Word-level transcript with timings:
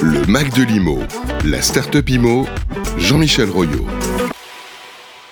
Le 0.00 0.24
Mac 0.26 0.54
de 0.56 0.62
l'IMO, 0.62 1.00
la 1.44 1.60
start-up 1.60 2.08
IMO, 2.08 2.46
Jean-Michel 2.98 3.50
Royot. 3.50 3.84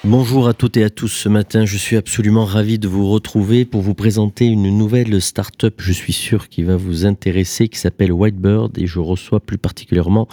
Bonjour 0.05 0.49
à 0.49 0.55
toutes 0.55 0.77
et 0.77 0.83
à 0.83 0.91
tous. 0.91 1.09
Ce 1.09 1.29
matin, 1.29 1.65
je 1.65 1.77
suis 1.77 1.97
absolument 1.97 2.45
ravi 2.45 2.79
de 2.79 2.89
vous 2.89 3.09
retrouver 3.09 3.65
pour 3.65 3.81
vous 3.81 3.95
présenter 3.95 4.47
une 4.47 4.77
nouvelle 4.77 5.21
start-up, 5.23 5.75
je 5.79 5.93
suis 5.93 6.13
sûr, 6.13 6.49
qui 6.49 6.65
va 6.65 6.77
vous 6.77 7.07
intéresser, 7.07 7.69
qui 7.69 7.79
s'appelle 7.79 8.13
Whitebird 8.13 8.77
et 8.77 8.87
je 8.87 8.99
reçois 8.99 9.41
plus 9.41 9.59
particulièrement 9.59 10.29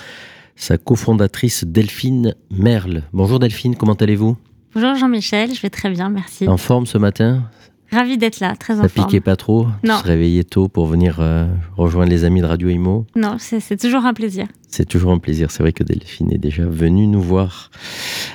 sa 0.55 0.77
cofondatrice 0.77 1.63
Delphine 1.63 2.35
Merle. 2.49 3.03
Bonjour 3.13 3.37
Delphine, 3.39 3.75
comment 3.75 3.93
allez-vous? 3.93 4.35
Bonjour 4.73 4.95
Jean-Michel, 4.95 5.53
je 5.53 5.61
vais 5.61 5.69
très 5.69 5.89
bien, 5.89 6.09
merci. 6.09 6.47
En 6.47 6.57
forme 6.57 6.85
ce 6.85 6.97
matin? 6.97 7.43
Ravi 7.91 8.17
d'être 8.17 8.39
là, 8.39 8.55
très 8.55 8.79
en 8.79 8.83
Ça 8.83 8.89
forme. 8.89 9.07
piquait 9.07 9.21
pas 9.21 9.35
trop 9.35 9.67
Non. 9.83 9.97
Se 9.97 10.03
réveiller 10.03 10.43
tôt 10.43 10.67
pour 10.67 10.87
venir 10.87 11.17
euh, 11.19 11.47
rejoindre 11.77 12.11
les 12.11 12.25
amis 12.25 12.41
de 12.41 12.45
Radio 12.45 12.67
Imo 12.69 13.05
Non, 13.15 13.37
c'est 13.39 13.77
toujours 13.79 14.05
un 14.05 14.13
plaisir. 14.13 14.47
C'est 14.67 14.85
toujours 14.85 15.11
un 15.11 15.19
plaisir. 15.19 15.51
C'est 15.51 15.63
vrai 15.63 15.71
que 15.71 15.83
Delphine 15.83 16.31
est 16.33 16.37
déjà 16.37 16.65
venue 16.65 17.07
nous 17.07 17.21
voir. 17.21 17.71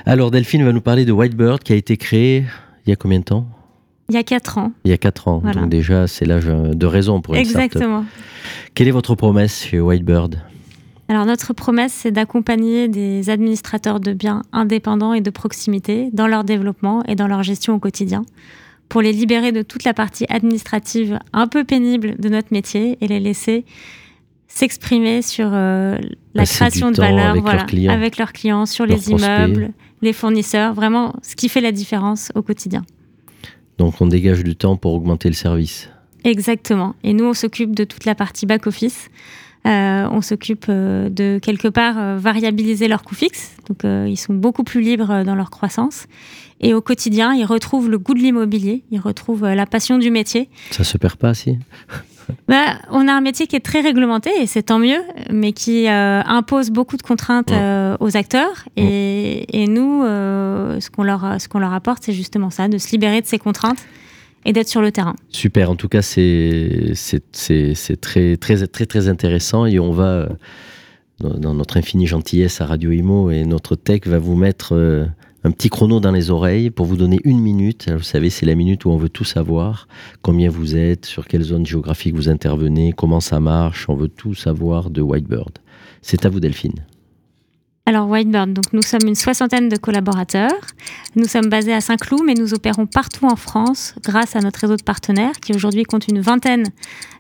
Alors 0.07 0.30
Delphine 0.30 0.65
va 0.65 0.73
nous 0.73 0.80
parler 0.80 1.05
de 1.05 1.12
Whitebird 1.12 1.62
qui 1.62 1.73
a 1.73 1.77
été 1.77 1.96
créé 1.96 2.45
il 2.87 2.91
y 2.91 2.93
a 2.93 2.96
combien 2.96 3.19
de 3.20 3.24
temps? 3.24 3.46
Il 4.09 4.15
y 4.15 4.19
a 4.19 4.24
quatre 4.24 4.59
ans. 4.59 4.73
Il 4.84 4.91
y 4.91 4.95
a 4.95 4.98
4 4.98 5.29
ans. 5.29 5.38
Voilà. 5.43 5.60
Donc 5.62 5.71
déjà, 5.71 6.07
c'est 6.07 6.24
l'âge 6.27 6.45
euh, 6.46 6.74
de 6.74 6.87
raison 6.87 7.21
pour 7.23 7.34
une. 7.34 7.41
Exactement. 7.41 8.05
Quelle 8.74 8.88
est 8.88 8.93
votre 8.93 9.15
promesse 9.15 9.65
chez 9.65 9.80
Whitebird? 9.80 10.38
Alors 11.09 11.24
notre 11.24 11.52
promesse, 11.52 11.93
c'est 11.93 12.10
d'accompagner 12.10 12.88
des 12.88 13.30
administrateurs 13.30 14.01
de 14.01 14.12
biens 14.12 14.43
indépendants 14.52 15.15
et 15.15 15.21
de 15.21 15.30
proximité 15.30 16.10
dans 16.12 16.27
leur 16.27 16.43
développement 16.45 17.02
et 17.05 17.15
dans 17.15 17.29
leur 17.29 17.43
gestion 17.43 17.74
au 17.74 17.79
quotidien, 17.79 18.24
pour 18.89 19.01
les 19.03 19.13
libérer 19.13 19.53
de 19.53 19.63
toute 19.63 19.85
la 19.85 19.95
partie 19.95 20.27
administrative 20.29 21.19
un 21.33 21.47
peu 21.47 21.65
pénible 21.65 22.17
de 22.19 22.29
notre 22.29 22.49
métier 22.53 22.99
et 23.01 23.07
les 23.09 23.21
laisser 23.21 23.65
s'exprimer 24.49 25.23
sur 25.23 25.49
euh, 25.53 25.97
la 26.35 26.43
Passer 26.43 26.57
création 26.57 26.91
de 26.91 26.97
valeur 26.97 27.31
avec 27.31 27.35
leurs 27.37 27.43
voilà, 27.43 27.65
clients. 27.65 27.93
avec 27.93 28.19
leurs 28.19 28.33
clients, 28.33 28.67
sur 28.67 28.85
Leurs 28.85 28.99
les 28.99 29.03
prospects. 29.03 29.29
immeubles, 29.29 29.71
les 30.02 30.13
fournisseurs, 30.13 30.74
vraiment 30.74 31.15
ce 31.23 31.37
qui 31.37 31.49
fait 31.49 31.63
la 31.63 31.73
différence 31.73 32.30
au 32.35 32.43
quotidien. 32.43 32.83
Donc 33.79 34.01
on 34.01 34.07
dégage 34.07 34.45
du 34.45 34.55
temps 34.55 34.77
pour 34.77 34.93
augmenter 34.93 35.29
le 35.29 35.35
service. 35.35 35.89
Exactement. 36.24 36.95
Et 37.02 37.15
nous, 37.15 37.24
on 37.24 37.33
s'occupe 37.33 37.74
de 37.74 37.85
toute 37.85 38.05
la 38.05 38.15
partie 38.15 38.46
back-office. 38.46 39.09
Euh, 39.66 40.09
on 40.10 40.23
s'occupe 40.23 40.66
euh, 40.68 41.09
de 41.09 41.38
quelque 41.41 41.68
part 41.68 41.95
euh, 41.96 42.16
variabiliser 42.18 42.88
leurs 42.88 43.02
coûts 43.02 43.15
fixes. 43.15 43.52
Donc, 43.68 43.85
euh, 43.85 44.07
ils 44.09 44.16
sont 44.16 44.35
beaucoup 44.35 44.65
plus 44.65 44.80
libres 44.80 45.23
dans 45.24 45.35
leur 45.35 45.51
croissance. 45.51 46.07
Et 46.60 46.74
au 46.74 46.80
quotidien, 46.80 47.32
ils 47.35 47.45
retrouvent 47.45 47.90
le 47.90 47.99
goût 47.99 48.15
de 48.15 48.21
l'immobilier, 48.21 48.85
ils 48.90 49.01
retrouvent 49.01 49.46
la 49.46 49.66
passion 49.66 49.99
du 49.99 50.10
métier. 50.10 50.49
Ça 50.71 50.85
se 50.85 50.96
perd 50.99 51.16
pas 51.16 51.35
si 51.35 51.59
Bah, 52.49 52.79
on 52.90 53.09
a 53.09 53.13
un 53.13 53.21
métier 53.21 53.46
qui 53.46 53.57
est 53.57 53.65
très 53.65 53.80
réglementé, 53.80 54.30
et 54.40 54.46
c'est 54.46 54.63
tant 54.63 54.79
mieux, 54.79 55.02
mais 55.30 55.52
qui 55.52 55.88
euh, 55.88 56.23
impose 56.23 56.71
beaucoup 56.71 56.96
de 56.96 57.02
contraintes 57.02 57.52
euh, 57.52 57.96
aux 58.01 58.16
acteurs. 58.16 58.68
Et, 58.77 59.63
et 59.63 59.66
nous, 59.66 60.02
euh, 60.02 60.80
ce 60.80 60.90
qu'on 60.90 61.02
leur, 61.02 61.40
ce 61.40 61.49
qu'on 61.49 61.59
leur 61.59 61.73
apporte, 61.73 62.05
c'est 62.05 62.13
justement 62.13 62.51
ça, 62.51 62.68
de 62.68 62.79
se 62.79 62.90
libérer 62.90 63.21
de 63.21 63.27
ces 63.27 63.38
contraintes 63.38 63.85
et 64.44 64.53
d'être 64.53 64.69
sur 64.69 64.82
le 64.82 64.93
terrain. 64.93 65.15
Super. 65.31 65.71
En 65.71 65.76
tout 65.76 65.88
cas, 65.88 66.03
c'est 66.03 66.93
très, 68.00 68.37
très, 68.37 68.66
très, 68.66 68.87
très 68.87 69.09
intéressant 69.09 69.66
et 69.66 69.78
on 69.78 69.93
va, 69.93 70.04
euh, 70.04 70.28
dans 71.21 71.54
notre 71.54 71.76
infinie 71.76 72.06
gentillesse 72.06 72.60
à 72.60 72.66
Radio 72.66 72.91
Imo 72.91 73.31
et 73.31 73.44
notre 73.44 73.76
tech, 73.76 74.06
va 74.06 74.19
vous 74.19 74.37
mettre 74.37 74.75
euh, 74.75 75.04
un 75.44 75.50
petit 75.50 75.71
chrono 75.71 76.00
dans 76.00 76.12
les 76.12 76.31
oreilles 76.31 76.71
pour 76.71 76.87
vous 76.87 76.97
donner 76.97 77.19
une 77.25 77.41
minute. 77.41 77.91
Vous 77.91 78.03
savez, 78.03 78.31
c'est 78.31 78.47
la 78.47 78.54
minute 78.54 78.84
où 78.84 78.91
on 78.91 78.97
veut 78.97 79.09
tout 79.09 79.25
savoir. 79.25 79.88
Combien 80.22 80.50
vous 80.50 80.77
êtes, 80.77 81.06
sur 81.06 81.27
quelle 81.27 81.43
zone 81.43 81.66
géographique 81.66 82.15
vous 82.15 82.28
intervenez, 82.28 82.93
comment 82.93 83.21
ça 83.21 83.41
marche. 83.41 83.88
On 83.88 83.94
veut 83.94 84.09
tout 84.09 84.34
savoir 84.34 84.91
de 84.91 85.00
Whitebird. 85.03 85.59
C'est 86.00 86.27
à 86.27 86.28
vous, 86.28 86.41
Delphine. 86.41 86.84
Alors 87.84 88.09
Whitebird, 88.09 88.53
donc 88.53 88.72
nous 88.72 88.83
sommes 88.83 89.09
une 89.09 89.16
soixantaine 89.16 89.69
de 89.69 89.77
collaborateurs. 89.77 90.53
Nous 91.16 91.27
sommes 91.27 91.49
basés 91.49 91.72
à 91.72 91.81
Saint-Cloud, 91.81 92.22
mais 92.25 92.34
nous 92.34 92.55
opérons 92.55 92.87
partout 92.87 93.27
en 93.27 93.34
France 93.34 93.97
grâce 94.05 94.37
à 94.37 94.41
notre 94.41 94.61
réseau 94.61 94.77
de 94.77 94.84
partenaires 94.84 95.33
qui 95.41 95.53
aujourd'hui 95.53 95.83
compte 95.83 96.06
une 96.06 96.21
vingtaine 96.21 96.69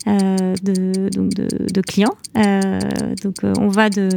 euh, 0.06 0.54
de, 0.62 1.08
donc 1.08 1.30
de, 1.34 1.48
de 1.72 1.80
clients. 1.80 2.14
Euh, 2.38 2.78
donc 3.24 3.42
euh, 3.42 3.52
on 3.58 3.68
va 3.68 3.90
de 3.90 4.08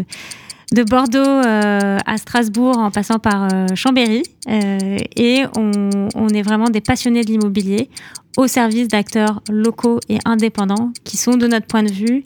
de 0.74 0.84
Bordeaux 0.84 1.20
euh, 1.20 2.00
à 2.06 2.18
Strasbourg 2.18 2.78
en 2.78 2.90
passant 2.92 3.20
par 3.20 3.48
euh, 3.52 3.68
Chambéry 3.76 4.24
Euh, 4.48 4.98
et 5.16 5.44
on, 5.58 5.72
on 6.14 6.28
est 6.30 6.44
vraiment 6.44 6.70
des 6.70 6.82
passionnés 6.82 7.24
de 7.24 7.32
l'immobilier 7.32 7.90
au 8.38 8.46
service 8.48 8.88
d'acteurs 8.88 9.42
locaux 9.50 10.00
et 10.10 10.20
indépendants 10.26 10.92
qui 11.04 11.18
sont 11.18 11.36
de 11.38 11.48
notre 11.48 11.66
point 11.66 11.82
de 11.82 11.92
vue 11.92 12.22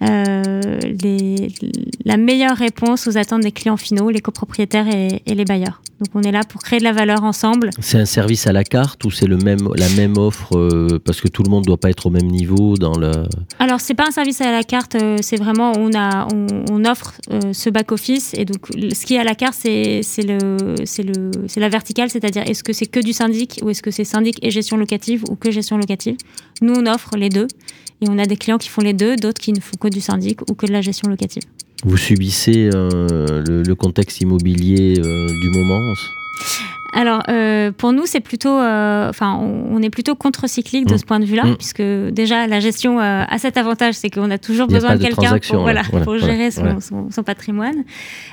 les, 0.00 1.48
la 2.04 2.16
meilleure 2.16 2.56
réponse 2.56 3.06
aux 3.06 3.16
attentes 3.16 3.42
des 3.42 3.52
clients 3.52 3.76
finaux, 3.76 4.10
les 4.10 4.20
copropriétaires 4.20 4.88
et, 4.88 5.22
et 5.26 5.34
les 5.34 5.44
bailleurs. 5.44 5.82
Donc 6.00 6.08
on 6.14 6.22
est 6.22 6.32
là 6.32 6.40
pour 6.48 6.62
créer 6.62 6.78
de 6.78 6.84
la 6.84 6.92
valeur 6.92 7.24
ensemble. 7.24 7.70
C'est 7.78 7.98
un 7.98 8.06
service 8.06 8.46
à 8.46 8.52
la 8.52 8.64
carte 8.64 9.04
ou 9.04 9.10
c'est 9.10 9.26
le 9.26 9.36
même, 9.36 9.68
la 9.76 9.88
même 9.90 10.16
offre 10.16 10.56
euh, 10.56 10.98
parce 11.04 11.20
que 11.20 11.28
tout 11.28 11.42
le 11.42 11.50
monde 11.50 11.64
ne 11.64 11.66
doit 11.66 11.76
pas 11.76 11.90
être 11.90 12.06
au 12.06 12.10
même 12.10 12.26
niveau 12.26 12.76
dans 12.78 12.96
le. 12.98 13.10
Alors 13.58 13.80
c'est 13.80 13.92
pas 13.92 14.06
un 14.08 14.10
service 14.10 14.40
à 14.40 14.50
la 14.50 14.62
carte, 14.62 14.94
euh, 14.94 15.18
c'est 15.20 15.36
vraiment 15.36 15.72
on 15.76 15.90
a 15.94 16.26
on, 16.32 16.46
on 16.70 16.84
offre 16.86 17.12
euh, 17.30 17.52
ce 17.52 17.68
back 17.68 17.92
office 17.92 18.32
et 18.32 18.46
donc 18.46 18.68
ce 18.70 19.04
qui 19.04 19.14
est 19.14 19.18
à 19.18 19.24
la 19.24 19.34
carte 19.34 19.56
c'est 19.58 20.00
c'est 20.02 20.22
le 20.22 20.74
c'est 20.86 21.02
le 21.02 21.30
c'est 21.46 21.60
la 21.60 21.68
verticale, 21.68 22.08
c'est-à-dire 22.08 22.44
est-ce 22.46 22.64
que 22.64 22.72
c'est 22.72 22.86
que 22.86 23.00
du 23.00 23.12
syndic 23.12 23.60
ou 23.62 23.68
est-ce 23.68 23.82
que 23.82 23.90
c'est 23.90 24.04
syndic 24.04 24.38
et 24.42 24.50
gestion 24.50 24.78
locative 24.78 25.24
ou 25.28 25.36
que 25.36 25.50
gestion 25.50 25.76
locative? 25.76 26.16
Nous 26.62 26.72
on 26.74 26.86
offre 26.86 27.16
les 27.18 27.28
deux 27.28 27.46
et 28.00 28.08
on 28.08 28.18
a 28.18 28.26
des 28.26 28.36
clients 28.36 28.58
qui 28.58 28.68
font 28.68 28.82
les 28.82 28.92
deux, 28.92 29.16
d'autres 29.16 29.40
qui 29.40 29.52
ne 29.52 29.60
font 29.60 29.76
que 29.78 29.88
du 29.88 30.00
syndic 30.00 30.42
ou 30.50 30.54
que 30.54 30.66
de 30.66 30.72
la 30.72 30.80
gestion 30.80 31.08
locative. 31.08 31.42
Vous 31.84 31.96
subissez 31.96 32.70
euh, 32.74 33.42
le, 33.46 33.74
contexte 33.74 34.20
immobilier 34.20 34.98
euh, 34.98 35.26
du 35.26 35.50
moment 35.50 35.94
Alors, 36.92 37.22
euh, 37.28 37.70
pour 37.76 37.92
nous, 37.92 38.04
c'est 38.06 38.20
plutôt, 38.20 38.48
euh, 38.58 39.08
enfin, 39.08 39.36
on, 39.40 39.76
on 39.76 39.82
est 39.82 39.90
plutôt 39.90 40.14
contre-cyclique 40.14 40.86
de 40.86 40.94
Mm. 40.94 40.98
ce 40.98 41.04
point 41.04 41.20
de 41.20 41.24
vue-là, 41.24 41.44
Mm. 41.44 41.56
puisque 41.56 41.82
déjà 41.82 42.46
la 42.46 42.58
gestion 42.60 42.98
euh, 43.00 43.22
a 43.28 43.38
cet 43.38 43.56
avantage, 43.56 43.94
c'est 43.94 44.10
qu'on 44.10 44.30
a 44.30 44.38
toujours 44.38 44.64
a 44.64 44.72
besoin 44.72 44.96
de 44.96 45.02
quelqu'un 45.02 45.38
pour, 45.38 45.60
voilà, 45.60 45.82
là. 45.82 45.88
Voilà, 45.90 46.04
pour 46.04 46.14
voilà, 46.16 46.26
gérer 46.32 46.50
son, 46.50 46.62
voilà. 46.62 46.80
son- 46.80 47.10
son 47.10 47.22
patrimoine. 47.22 47.84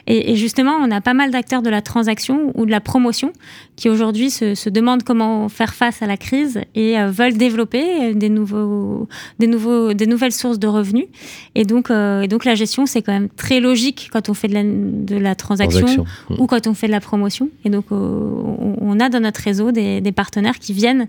Et, 0.08 0.32
et 0.32 0.36
justement, 0.36 0.74
on 0.82 0.90
a 0.92 1.02
pas 1.02 1.14
mal 1.14 1.30
d'acteurs 1.32 1.62
de 1.62 1.70
la 1.70 1.82
transaction 1.82 2.52
ou 2.56 2.66
de 2.66 2.72
la 2.72 2.82
promotion 2.82 3.32
qui 3.76 3.90
aujourd'hui 3.90 4.32
se, 4.32 4.56
se 4.56 4.70
demandent 4.70 5.04
comment 5.04 5.50
faire 5.50 5.76
face 5.76 6.02
à 6.02 6.08
la 6.08 6.18
crise 6.18 6.60
et 6.74 7.00
euh, 7.00 7.12
veulent 7.12 7.38
développer 7.38 8.14
des 8.16 8.30
nouveaux, 8.30 9.08
des 9.40 9.48
nouveaux, 9.48 9.94
des 9.94 10.08
nouvelles 10.08 10.32
sources 10.32 10.58
de 10.58 10.68
revenus. 10.68 11.06
Et 11.54 11.64
donc, 11.64 11.92
euh, 11.92 12.22
et 12.22 12.28
donc 12.28 12.44
la 12.44 12.56
gestion, 12.56 12.86
c'est 12.88 13.02
quand 13.04 13.14
même 13.14 13.30
très 13.30 13.60
logique 13.60 14.10
quand 14.12 14.30
on 14.30 14.34
fait 14.34 14.48
de 14.48 14.54
la, 14.56 14.64
de 14.64 15.16
la 15.18 15.36
transaction 15.36 15.82
Transaction. 15.86 16.06
Mm. 16.32 16.42
ou 16.42 16.48
quand 16.48 16.66
on 16.68 16.74
fait 16.74 16.88
de 16.88 16.92
la 16.92 17.00
promotion. 17.02 17.50
Et 17.66 17.70
donc, 17.70 17.86
on, 18.48 19.00
a 19.00 19.10
dans 19.10 19.20
notre 19.20 19.42
réseau 19.42 19.72
des, 19.72 20.12
partenaires 20.12 20.60
qui 20.60 20.74
viennent 20.74 21.08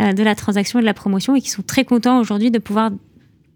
euh, 0.00 0.12
de 0.12 0.22
la 0.22 0.34
transaction 0.34 0.78
et 0.78 0.82
de 0.82 0.86
la 0.86 0.94
promotion 0.94 1.34
et 1.34 1.40
qui 1.40 1.50
sont 1.50 1.62
très 1.62 1.84
contents 1.84 2.20
aujourd'hui 2.20 2.50
de 2.50 2.58
pouvoir 2.58 2.90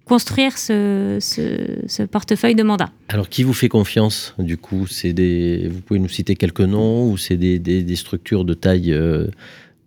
construire 0.04 0.59
ce, 0.59 2.04
portefeuille 2.06 2.54
de 2.54 2.62
mandats. 2.62 2.91
Alors, 3.09 3.28
qui 3.28 3.43
vous 3.43 3.54
fait 3.54 3.69
confiance 3.69 4.34
du 4.38 4.56
coup? 4.56 4.87
Des, 5.04 5.69
vous 5.70 5.81
pouvez 5.81 6.00
nous 6.00 6.09
citer 6.09 6.37
quelques 6.37 6.60
noms 6.60 7.10
ou 7.10 7.16
c'est 7.16 7.37
des 7.37 7.97
structures 7.97 8.44
de 8.44 8.54
taille, 8.54 8.93
euh, 8.93 9.28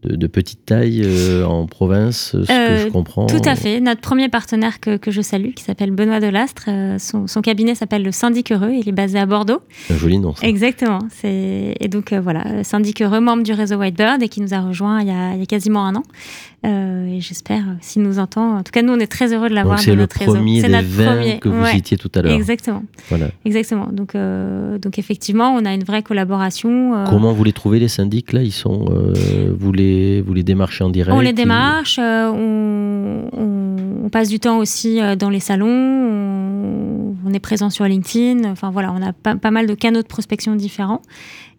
de, 0.05 0.15
de 0.15 0.27
petite 0.27 0.65
taille 0.65 1.01
euh, 1.03 1.43
en 1.45 1.65
province, 1.65 2.31
ce 2.33 2.37
que 2.47 2.51
Euh, 2.51 2.83
je 2.85 2.87
comprends. 2.89 3.25
Tout 3.27 3.41
à 3.45 3.55
fait. 3.55 3.79
Notre 3.79 4.01
premier 4.01 4.29
partenaire 4.29 4.79
que, 4.79 4.97
que 4.97 5.11
je 5.11 5.21
salue, 5.21 5.51
qui 5.55 5.63
s'appelle 5.63 5.91
Benoît 5.91 6.19
Delastre, 6.19 6.65
euh, 6.67 6.97
son, 6.99 7.27
son 7.27 7.41
cabinet 7.41 7.75
s'appelle 7.75 8.03
le 8.03 8.11
Syndic 8.11 8.51
Heureux. 8.51 8.71
Il 8.71 8.87
est 8.87 8.91
basé 8.93 9.19
à 9.19 9.25
Bordeaux. 9.25 9.59
Un 9.89 9.95
joli 9.97 10.19
nom. 10.19 10.33
ça. 10.35 10.47
Exactement. 10.47 10.99
Et 11.23 11.87
donc 11.89 12.13
euh, 12.13 12.21
voilà, 12.21 12.63
Syndic 12.63 13.01
Heureux, 13.01 13.19
membre 13.19 13.43
du 13.43 13.53
réseau 13.53 13.75
Whitebird 13.77 14.21
et 14.21 14.29
qui 14.29 14.41
nous 14.41 14.53
a 14.53 14.61
rejoint 14.61 15.01
il 15.01 15.07
y 15.07 15.11
a, 15.11 15.33
il 15.33 15.39
y 15.39 15.43
a 15.43 15.45
quasiment 15.45 15.85
un 15.85 15.95
an. 15.95 16.03
Euh, 16.65 17.05
et 17.07 17.21
j'espère, 17.21 17.59
euh, 17.61 17.73
s'il 17.81 18.01
nous 18.01 18.17
entend, 18.17 18.57
en 18.57 18.63
tout 18.63 18.71
cas 18.71 18.81
nous 18.81 18.91
on 18.93 18.99
est 18.99 19.05
très 19.07 19.31
heureux 19.33 19.49
de 19.49 19.53
l'avoir 19.53 19.83
dans 19.85 19.95
notre 19.95 20.17
réseau. 20.17 20.35
C'est 20.61 20.67
notre 20.69 20.87
20 20.87 21.05
premier. 21.15 21.39
que 21.39 21.49
vous 21.49 21.61
Ouais. 21.61 21.71
citiez 21.73 21.95
tout 21.97 22.09
à 22.15 22.21
l'heure. 22.23 22.33
Exactement, 22.33 22.83
Voilà. 23.09 23.27
exactement. 23.45 23.87
Donc, 23.91 24.15
euh, 24.15 24.79
donc 24.79 24.97
effectivement, 24.97 25.51
on 25.53 25.63
a 25.65 25.73
une 25.73 25.83
vraie 25.83 26.01
collaboration. 26.01 26.95
euh, 26.95 27.05
Comment 27.07 27.33
vous 27.33 27.43
les 27.43 27.53
trouvez 27.53 27.79
les 27.79 27.87
syndics 27.87 28.33
là? 28.33 28.41
Ils 28.41 28.51
sont, 28.51 28.85
euh, 28.91 29.53
vous 29.57 29.71
les, 29.71 29.94
vous 30.25 30.33
les 30.33 30.43
démarchez 30.43 30.83
en 30.83 30.89
direct 30.89 31.15
on 31.15 31.19
les 31.21 31.33
démarche, 31.33 31.97
euh, 31.99 32.29
on, 32.31 33.29
on- 33.37 33.75
on 34.05 34.09
passe 34.09 34.29
du 34.29 34.39
temps 34.39 34.59
aussi 34.59 35.01
euh, 35.01 35.15
dans 35.15 35.29
les 35.31 35.39
salons, 35.39 35.67
on, 35.67 37.15
on 37.25 37.33
est 37.33 37.39
présent 37.39 37.69
sur 37.69 37.85
LinkedIn. 37.85 38.49
Enfin 38.49 38.69
voilà, 38.69 38.91
on 38.93 39.01
a 39.01 39.13
pas, 39.13 39.35
pas 39.35 39.51
mal 39.51 39.65
de 39.67 39.73
canaux 39.73 40.01
de 40.01 40.07
prospection 40.07 40.55
différents. 40.55 41.01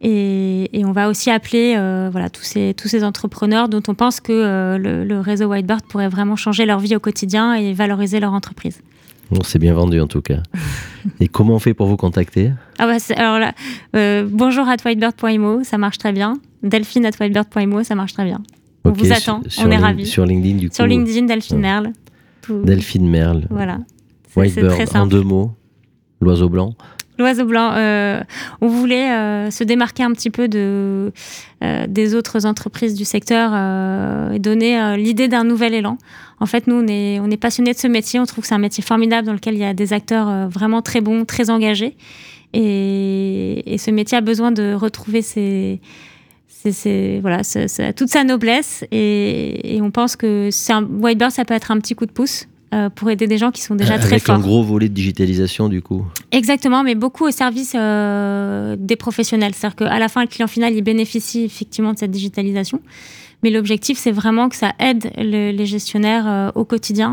Et, 0.00 0.78
et 0.78 0.84
on 0.84 0.92
va 0.92 1.08
aussi 1.08 1.30
appeler 1.30 1.74
euh, 1.76 2.08
voilà, 2.12 2.30
tous, 2.30 2.42
ces, 2.44 2.74
tous 2.76 2.86
ces 2.88 3.02
entrepreneurs 3.02 3.68
dont 3.68 3.82
on 3.88 3.94
pense 3.94 4.20
que 4.20 4.32
euh, 4.32 4.78
le, 4.78 5.04
le 5.04 5.18
réseau 5.20 5.46
Whitebird 5.46 5.82
pourrait 5.88 6.08
vraiment 6.08 6.36
changer 6.36 6.66
leur 6.66 6.78
vie 6.78 6.94
au 6.94 7.00
quotidien 7.00 7.54
et 7.54 7.72
valoriser 7.72 8.20
leur 8.20 8.32
entreprise. 8.32 8.80
Bon, 9.32 9.42
c'est 9.42 9.58
bien 9.58 9.74
vendu 9.74 10.00
en 10.00 10.06
tout 10.06 10.22
cas. 10.22 10.42
Et 11.20 11.26
comment 11.28 11.54
on 11.54 11.58
fait 11.58 11.74
pour 11.74 11.88
vous 11.88 11.96
contacter? 11.96 12.52
Ah 12.78 12.86
bah, 12.86 12.96
alors 13.16 13.38
là, 13.40 13.52
euh, 13.96 14.24
bonjour 14.30 14.68
at 14.68 14.76
whitebird.imo, 14.84 15.64
ça 15.64 15.78
marche 15.78 15.98
très 15.98 16.12
bien. 16.12 16.34
Delphine 16.66 17.06
at 17.06 17.12
ça 17.84 17.94
marche 17.94 18.12
très 18.12 18.24
bien. 18.24 18.42
On 18.84 18.92
vous 18.92 19.12
attend, 19.12 19.42
sur 19.48 19.66
on 19.66 19.70
est 19.70 19.76
ravis. 19.76 20.06
Sur 20.06 20.26
LinkedIn 20.26 20.56
du 20.58 20.68
coup. 20.68 20.74
Sur 20.74 20.86
LinkedIn, 20.86 21.26
Delphine 21.26 21.56
ouais. 21.56 21.62
Merle. 21.62 21.92
Tout- 22.42 22.62
Delphine 22.62 23.08
Merle. 23.08 23.46
Voilà. 23.50 23.78
Whitebird 24.36 24.96
en 24.96 25.06
deux 25.06 25.22
mots. 25.22 25.52
L'oiseau 26.20 26.48
blanc 26.48 26.74
L'oiseau 27.18 27.46
blanc, 27.46 27.72
euh, 27.72 28.22
on 28.60 28.68
voulait 28.68 29.10
euh, 29.10 29.50
se 29.50 29.64
démarquer 29.64 30.02
un 30.02 30.12
petit 30.12 30.28
peu 30.28 30.48
de, 30.48 31.12
euh, 31.64 31.86
des 31.88 32.14
autres 32.14 32.44
entreprises 32.44 32.94
du 32.94 33.06
secteur 33.06 33.52
et 34.32 34.38
donner 34.38 34.96
l'idée 34.98 35.26
d'un 35.26 35.44
nouvel 35.44 35.72
élan. 35.72 35.96
En 36.40 36.46
fait, 36.46 36.66
nous, 36.66 36.74
on 36.74 36.86
est, 36.86 37.18
on 37.20 37.30
est 37.30 37.38
passionnés 37.38 37.72
de 37.72 37.78
ce 37.78 37.86
métier. 37.86 38.20
On 38.20 38.26
trouve 38.26 38.42
que 38.42 38.48
c'est 38.48 38.54
un 38.54 38.58
métier 38.58 38.82
formidable 38.82 39.26
dans 39.26 39.32
lequel 39.32 39.54
il 39.54 39.60
y 39.60 39.64
a 39.64 39.72
des 39.72 39.94
acteurs 39.94 40.48
vraiment 40.50 40.82
très 40.82 41.00
bons, 41.00 41.24
très 41.24 41.48
engagés. 41.48 41.96
Et, 42.52 43.72
et, 43.72 43.78
ce 43.78 43.90
métier 43.90 44.18
a 44.18 44.20
besoin 44.20 44.52
de 44.52 44.74
retrouver 44.74 45.22
ses, 45.22 45.80
ses, 46.48 47.20
voilà, 47.20 47.42
toute 47.94 48.08
sa 48.08 48.24
noblesse. 48.24 48.84
Et, 48.90 49.76
et 49.76 49.82
on 49.82 49.90
pense 49.90 50.16
que 50.16 50.50
un, 50.72 50.82
Whitebird, 50.82 51.30
ça 51.30 51.44
peut 51.44 51.54
être 51.54 51.70
un 51.70 51.78
petit 51.78 51.94
coup 51.94 52.06
de 52.06 52.12
pouce 52.12 52.46
euh, 52.74 52.90
pour 52.90 53.08
aider 53.10 53.28
des 53.28 53.38
gens 53.38 53.52
qui 53.52 53.62
sont 53.62 53.76
déjà 53.76 53.94
euh, 53.94 53.98
très 53.98 54.18
forts. 54.18 54.34
Avec 54.34 54.44
un 54.44 54.48
gros 54.48 54.62
volet 54.62 54.88
de 54.88 54.94
digitalisation 54.94 55.68
du 55.68 55.82
coup. 55.82 56.04
Exactement, 56.32 56.82
mais 56.82 56.94
beaucoup 56.94 57.24
au 57.26 57.30
service 57.30 57.74
euh, 57.76 58.76
des 58.78 58.96
professionnels. 58.96 59.54
C'est-à-dire 59.54 59.76
qu'à 59.76 59.98
la 59.98 60.08
fin, 60.08 60.22
le 60.22 60.26
client 60.26 60.48
final, 60.48 60.74
il 60.74 60.82
bénéficie 60.82 61.44
effectivement 61.44 61.92
de 61.92 61.98
cette 61.98 62.10
digitalisation. 62.10 62.80
Mais 63.42 63.50
l'objectif, 63.50 63.98
c'est 63.98 64.10
vraiment 64.12 64.48
que 64.48 64.56
ça 64.56 64.72
aide 64.80 65.12
les 65.16 65.66
gestionnaires 65.66 66.50
au 66.54 66.64
quotidien 66.64 67.12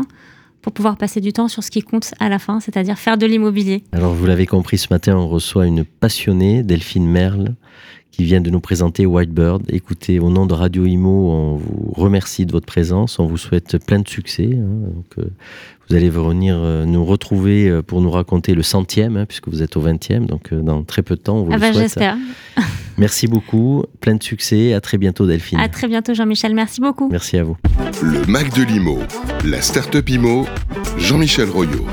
pour 0.62 0.72
pouvoir 0.72 0.96
passer 0.96 1.20
du 1.20 1.34
temps 1.34 1.48
sur 1.48 1.62
ce 1.62 1.70
qui 1.70 1.82
compte 1.82 2.14
à 2.18 2.30
la 2.30 2.38
fin, 2.38 2.58
c'est-à-dire 2.58 2.98
faire 2.98 3.18
de 3.18 3.26
l'immobilier. 3.26 3.84
Alors 3.92 4.14
vous 4.14 4.24
l'avez 4.24 4.46
compris, 4.46 4.78
ce 4.78 4.88
matin, 4.90 5.14
on 5.14 5.28
reçoit 5.28 5.66
une 5.66 5.84
passionnée, 5.84 6.62
Delphine 6.62 7.06
Merle, 7.06 7.54
qui 8.14 8.22
vient 8.22 8.40
de 8.40 8.48
nous 8.48 8.60
présenter 8.60 9.06
Whitebird. 9.06 9.64
Écoutez, 9.70 10.20
au 10.20 10.30
nom 10.30 10.46
de 10.46 10.54
Radio 10.54 10.86
Imo, 10.86 11.30
on 11.30 11.56
vous 11.56 11.92
remercie 11.96 12.46
de 12.46 12.52
votre 12.52 12.66
présence, 12.66 13.18
on 13.18 13.26
vous 13.26 13.36
souhaite 13.36 13.84
plein 13.84 13.98
de 13.98 14.06
succès. 14.06 14.50
Hein. 14.52 14.92
Donc, 14.94 15.06
euh, 15.18 15.24
vous 15.88 15.96
allez 15.96 16.10
venir 16.10 16.54
euh, 16.56 16.84
nous 16.84 17.04
retrouver 17.04 17.68
euh, 17.68 17.82
pour 17.82 18.00
nous 18.00 18.12
raconter 18.12 18.54
le 18.54 18.62
centième, 18.62 19.16
hein, 19.16 19.26
puisque 19.26 19.48
vous 19.48 19.62
êtes 19.62 19.76
au 19.76 19.80
vingtième, 19.80 20.26
donc 20.26 20.54
dans 20.54 20.84
très 20.84 21.02
peu 21.02 21.16
de 21.16 21.20
temps, 21.22 21.38
on 21.38 21.42
vous 21.42 21.50
ah 21.50 21.56
le 21.56 21.60
bah, 21.60 21.72
souhaite. 21.72 21.82
J'espère. 21.82 22.16
Merci 22.98 23.26
beaucoup, 23.26 23.82
plein 24.00 24.14
de 24.14 24.22
succès, 24.22 24.74
à 24.74 24.80
très 24.80 24.96
bientôt 24.96 25.26
Delphine. 25.26 25.58
À 25.58 25.68
très 25.68 25.88
bientôt 25.88 26.14
Jean-Michel, 26.14 26.54
merci 26.54 26.80
beaucoup. 26.80 27.08
Merci 27.10 27.38
à 27.38 27.42
vous. 27.42 27.56
Le 28.00 28.24
Mac 28.26 28.54
de 28.54 28.62
l'Imo, 28.62 29.00
la 29.44 29.60
start-up 29.60 30.08
Imo, 30.08 30.46
Jean-Michel 30.98 31.50
Royot. 31.50 31.84